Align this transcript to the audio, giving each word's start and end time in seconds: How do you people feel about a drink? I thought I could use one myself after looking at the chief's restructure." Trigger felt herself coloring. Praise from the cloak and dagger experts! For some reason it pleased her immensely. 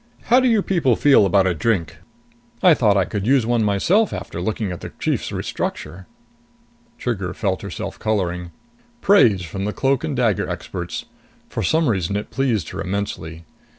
How 0.23 0.39
do 0.39 0.47
you 0.47 0.63
people 0.63 0.95
feel 0.95 1.27
about 1.27 1.45
a 1.45 1.53
drink? 1.53 1.97
I 2.63 2.73
thought 2.73 2.97
I 2.97 3.05
could 3.05 3.27
use 3.27 3.45
one 3.45 3.63
myself 3.63 4.11
after 4.13 4.41
looking 4.41 4.71
at 4.71 4.81
the 4.81 4.91
chief's 4.97 5.29
restructure." 5.31 6.07
Trigger 6.97 7.35
felt 7.35 7.61
herself 7.61 7.99
coloring. 7.99 8.49
Praise 9.01 9.43
from 9.43 9.65
the 9.65 9.73
cloak 9.73 10.03
and 10.03 10.15
dagger 10.15 10.49
experts! 10.49 11.05
For 11.49 11.61
some 11.61 11.87
reason 11.87 12.15
it 12.15 12.31
pleased 12.31 12.69
her 12.69 12.81
immensely. 12.81 13.45